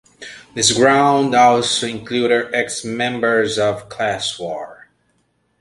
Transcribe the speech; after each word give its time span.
This 0.55 0.71
group 0.73 0.89
also 1.35 1.85
included 1.85 2.55
ex-members 2.55 3.59
of 3.59 3.87
Class 3.87 4.39
War. 4.39 4.87